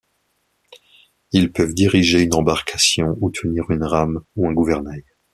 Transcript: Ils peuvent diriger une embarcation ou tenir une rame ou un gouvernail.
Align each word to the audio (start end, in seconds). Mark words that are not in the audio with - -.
Ils 1.31 1.51
peuvent 1.51 1.75
diriger 1.75 2.21
une 2.23 2.33
embarcation 2.33 3.15
ou 3.21 3.29
tenir 3.29 3.69
une 3.69 3.83
rame 3.83 4.23
ou 4.35 4.47
un 4.47 4.51
gouvernail. 4.51 5.05